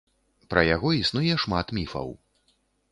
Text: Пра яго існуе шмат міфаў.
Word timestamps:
Пра 0.53 0.63
яго 0.75 0.93
існуе 1.01 1.39
шмат 1.45 1.67
міфаў. 1.81 2.13